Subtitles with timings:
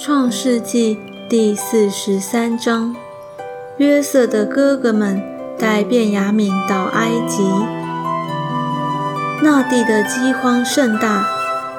[0.00, 0.96] 创世纪
[1.28, 2.94] 第四十三章：
[3.78, 5.20] 约瑟的哥哥们
[5.58, 7.42] 带便雅悯到埃及。
[9.42, 11.26] 那地的饥荒甚大，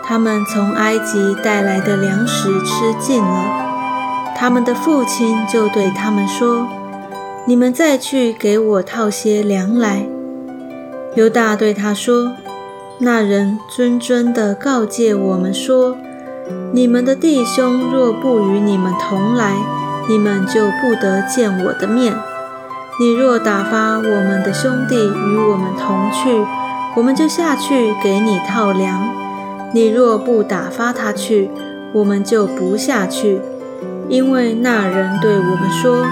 [0.04, 4.36] 他们从埃及带来的粮食吃尽了。
[4.36, 6.67] 他们的父亲就对他们说
[7.48, 10.05] ：“你们再去给我套些粮来。”
[11.16, 12.34] 犹大对他说
[12.99, 15.95] ：“那人谆谆地告诫我们说，
[16.72, 19.55] 你们的弟兄若不与你们同来，
[20.08, 22.14] 你们就不得见我的面。
[23.00, 26.46] 你若打发我们的兄弟与我们同去，
[26.96, 29.10] 我们就下去给你套粮；
[29.74, 31.50] 你若不打发他去，
[31.91, 33.41] 我们就不下去。”
[34.08, 36.05] 因为那人对我们说：“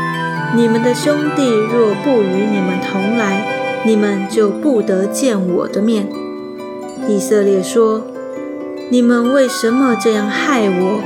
[0.55, 3.43] 你们的兄弟若不与你们同来，
[3.85, 6.07] 你们就不得见我的面。”
[7.07, 8.01] 以色列说
[8.89, 11.01] ：“你们为什么这样害我？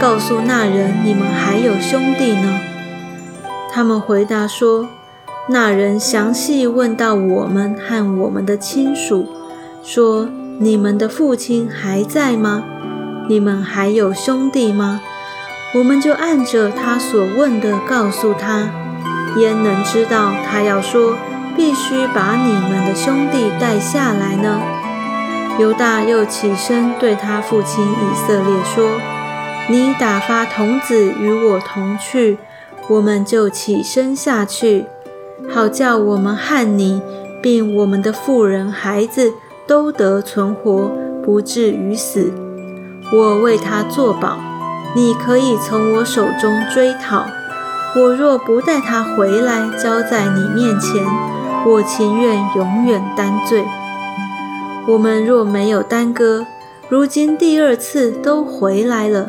[0.00, 2.60] 告诉那人，你们还有兄弟呢？”
[3.72, 4.88] 他们回答说
[5.48, 9.26] ：“那人详细问到我们和我们的亲属，
[9.82, 10.28] 说：
[10.58, 12.64] 你们的父亲还在吗？
[13.28, 15.00] 你们还有兄弟吗？”
[15.76, 18.70] 我们就按着他所问的告诉他，
[19.36, 21.16] 焉能知道他要说
[21.56, 24.60] 必须把你们的兄弟带下来呢？
[25.58, 29.00] 犹大又起身对他父亲以色列说
[29.70, 32.38] ：“你打发童子与我同去，
[32.88, 34.86] 我们就起身下去，
[35.52, 37.00] 好叫我们和你，
[37.42, 39.32] 并我们的妇人孩子
[39.66, 40.90] 都得存活，
[41.24, 42.32] 不至于死。
[43.12, 44.38] 我为他作保。”
[44.96, 47.26] 你可以从我手中追讨。
[47.96, 51.04] 我若不带他回来交在你面前，
[51.66, 53.64] 我情愿永远担罪。
[54.86, 56.46] 我们若没有耽搁，
[56.88, 59.28] 如今第二次都回来了。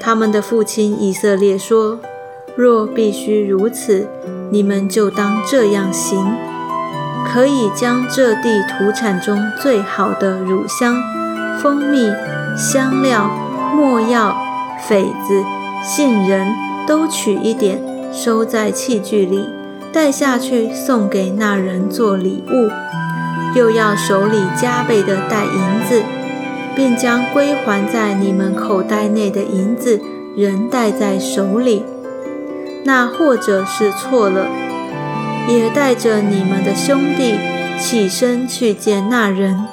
[0.00, 2.00] 他们的父亲以色列说
[2.56, 4.08] ：“若必须如此，
[4.50, 6.34] 你们就当这样行。
[7.32, 10.96] 可以将这地土产中最好的乳香、
[11.60, 12.10] 蜂蜜、
[12.56, 13.30] 香料。”
[13.74, 14.34] 墨药、
[14.88, 15.44] 榧子、
[15.82, 16.46] 杏仁
[16.86, 17.78] 都取一点，
[18.10, 19.44] 收在器具里，
[19.92, 22.70] 带下去送给那人做礼物。
[23.56, 26.02] 又要手里加倍的带银子，
[26.76, 30.00] 并将归还在你们口袋内的银子
[30.36, 31.82] 仍带在手里。
[32.84, 34.46] 那或者是错了，
[35.48, 37.34] 也带着你们的兄弟
[37.80, 39.64] 起身去见那人。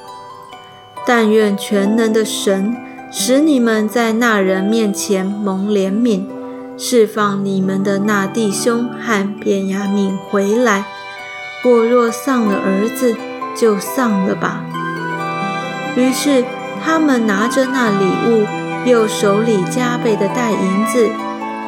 [1.06, 2.76] 但愿全能的神。
[3.16, 6.24] 使你们在那人面前蒙怜悯，
[6.80, 10.86] 释放你们的那弟兄和便雅敏回来。
[11.64, 13.16] 我若丧了儿子，
[13.56, 14.64] 就丧了吧。
[15.96, 16.44] 于是
[16.84, 18.46] 他们拿着那礼物，
[18.86, 21.10] 又手里加倍的带银子，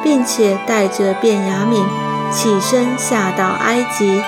[0.02, 1.84] 并且带着便雅悯，
[2.32, 4.22] 起身下到埃及，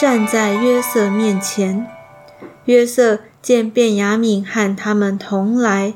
[0.00, 1.86] 站在约瑟面前。
[2.64, 5.94] 约瑟见便雅悯和他们同来。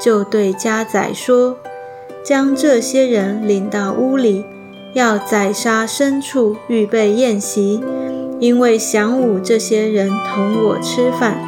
[0.00, 1.56] 就对家宰说
[2.22, 4.44] ：“将这些人领到屋里，
[4.94, 7.82] 要宰杀牲畜，预备宴席，
[8.40, 11.38] 因为晌午这些人同我吃饭。”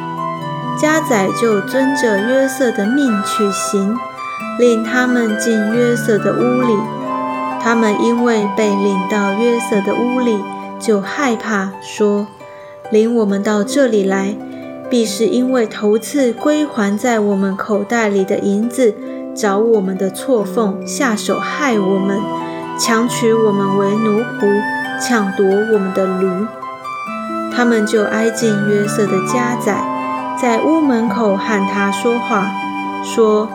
[0.79, 3.95] 家宰就遵着约瑟的命去行，
[4.57, 6.75] 领他们进约瑟的屋里。
[7.61, 10.39] 他们因为被领到约瑟的屋里，
[10.79, 12.25] 就害怕，说
[12.89, 14.35] ：“领我们到这里来。”
[14.89, 18.95] 必是因为头次归还在我们口袋里的银子，
[19.33, 22.19] 找我们的错缝下手害我们，
[22.77, 24.61] 强取我们为奴仆，
[24.99, 26.27] 抢夺我们的驴。
[27.55, 29.83] 他们就挨近约瑟的家宰，
[30.41, 32.51] 在屋门口和他说话，
[33.03, 33.49] 说：“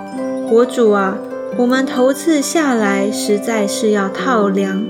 [0.51, 1.17] 我主啊，
[1.57, 4.85] 我们头次下来实在是要套粮，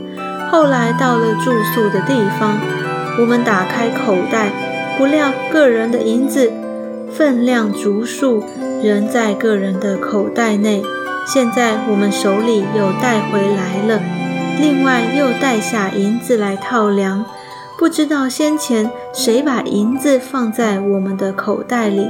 [0.51, 2.59] 后来到了住宿的地方，
[3.21, 4.51] 我们打开口袋。”
[4.99, 6.51] 不料个人的银子
[7.13, 8.43] 分量足数，
[8.83, 10.83] 仍在个人的口袋内。
[11.27, 14.01] 现在我们手里又带回来了，
[14.59, 17.27] 另外又带下银子来套粮。
[17.79, 22.09] 不知道先前谁把银子放在我们的口袋里？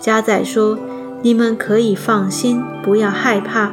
[0.00, 0.78] 家仔说
[1.20, 3.72] ：“你们可以放心，不要害怕，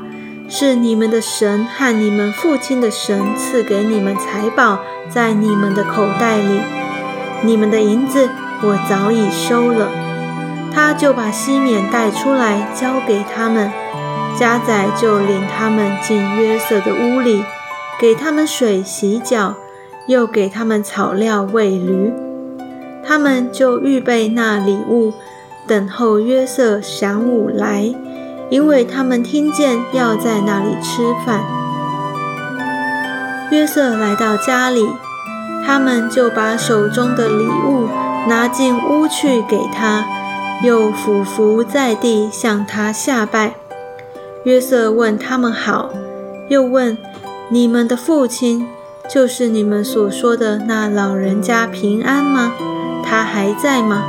[0.50, 6.60] 是你们的神和你们父亲的神赐给你们财宝在你们的口袋里。”
[7.42, 8.28] 你们的银子
[8.62, 9.90] 我早已收了，
[10.74, 13.72] 他就把西缅带出来交给他们，
[14.38, 17.46] 家宰就领他们进约瑟的屋里，
[17.98, 19.56] 给他们水洗脚，
[20.08, 22.14] 又给他们草料喂驴，
[23.06, 25.14] 他们就预备那礼物，
[25.68, 27.94] 等候约瑟晌午来，
[28.50, 31.42] 因为他们听见要在那里吃饭。
[33.52, 34.88] 约瑟来到家里，
[35.66, 37.88] 他们就把手中的礼物
[38.28, 40.06] 拿进屋去给他，
[40.64, 43.56] 又俯伏在地向他下拜。
[44.46, 45.90] 约瑟问他们好，
[46.48, 46.98] 又问
[47.50, 48.66] 你们的父亲。
[49.10, 52.54] 就是你们所说的那老人家平安吗？
[53.04, 54.04] 他还在吗？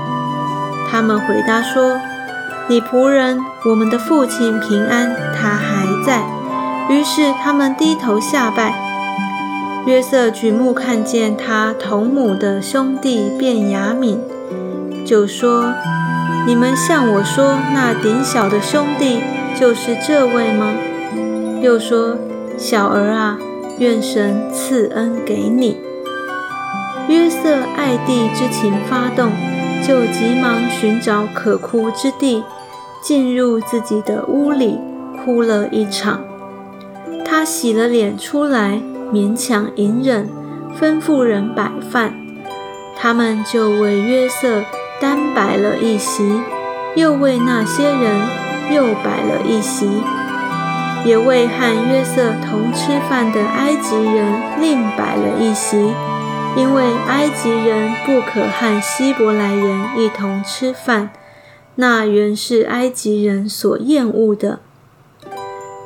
[0.90, 2.00] 他们回答说
[2.66, 6.24] ：“你仆人，我们的父亲平安，他还在。”
[6.90, 8.74] 于是他们低头下拜。
[9.86, 14.18] 约瑟举目看见他同母的兄弟便雅悯，
[15.06, 15.72] 就说
[16.44, 19.20] ：“你们向我说，那顶小的兄弟
[19.58, 20.72] 就是这位吗？”
[21.62, 22.16] 又说
[22.58, 23.38] ：“小儿啊。”
[23.78, 25.78] 愿神赐恩给你。
[27.08, 29.30] 约瑟爱弟之情发动，
[29.86, 32.42] 就急忙寻找可哭之地，
[33.00, 34.78] 进入自己的屋里，
[35.24, 36.20] 哭了一场。
[37.24, 38.80] 他洗了脸出来，
[39.12, 40.28] 勉强隐忍，
[40.78, 42.14] 吩咐人摆饭。
[42.96, 44.64] 他们就为约瑟
[45.00, 46.42] 单摆了一席，
[46.96, 48.20] 又为那些人
[48.74, 49.88] 又摆了一席。
[51.04, 55.94] 也为和约瑟同吃饭的埃及人另摆了一席，
[56.56, 61.10] 因为埃及人不可和希伯来人一同吃饭，
[61.76, 64.60] 那原是埃及人所厌恶的。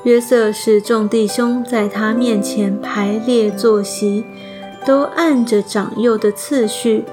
[0.04, 4.24] 约瑟使众弟兄在他面前排列坐席，
[4.84, 7.04] 都按着长幼的次序，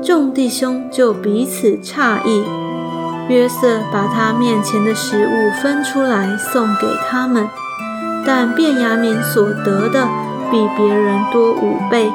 [0.00, 2.44] 众弟兄就彼此诧异。
[3.30, 7.48] 约瑟把他面前的食物分出来送给他们，
[8.26, 10.08] 但便雅悯所得的
[10.50, 12.10] 比别人多五倍，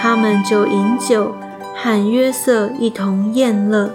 [0.00, 1.34] 他们就饮酒，
[1.76, 3.90] 喊约瑟一同宴乐。